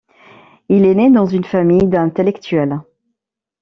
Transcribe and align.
Il 0.69 0.83
est 0.85 0.95
né 0.95 1.11
dans 1.11 1.27
une 1.27 1.43
famille 1.43 1.85
d'intellectuels. 1.87 2.79